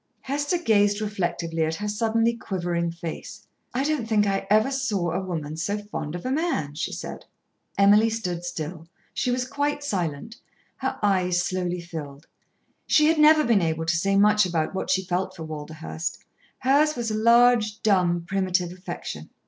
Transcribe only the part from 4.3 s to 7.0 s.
ever saw a woman so fond of a man," she